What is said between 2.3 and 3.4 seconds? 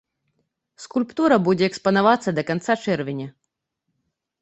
да канца чэрвеня.